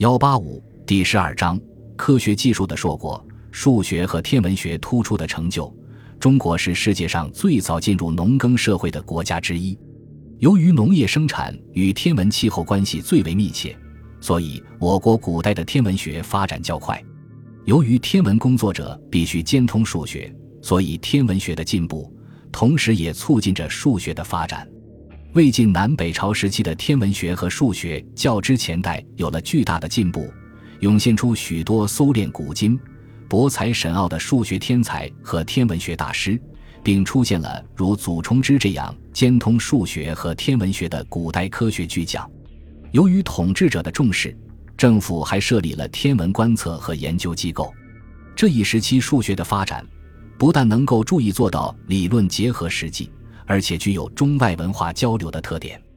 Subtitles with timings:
[0.00, 1.60] 幺八五第十二章
[1.94, 5.70] 科学技术的硕果，数学和天文学突出的成就。
[6.18, 9.78] 中国是世界上最早进入农耕社会的国家之一。
[10.38, 13.76] 由于农业生产与天文气候关系最为密切，
[14.22, 16.98] 所以我国古代的天文学发展较快。
[17.66, 22.10] 由于天文工作者必须兼通数学，所以天文学的进步，
[22.50, 24.66] 同时也促进着数学的发展。
[25.34, 30.28] 魏晋南北朝时期的天文学和数学较之前代有了巨大的进步，
[30.80, 32.76] 涌现出许多搜炼古今、
[33.28, 36.40] 博采深奥的数学天才和天文学大师，
[36.82, 42.28] 并出现了如祖冲之这样兼通数学和天文学的古代科学巨匠。
[42.90, 44.36] 由于统治者的重视，
[44.76, 47.72] 政府还设立了天文观测和研究机构。
[48.34, 49.86] 这一时期数学的发展，
[50.36, 53.08] 不但能够注意做到理论结合实际。
[53.50, 55.89] 而且具有中外文化交流的特点。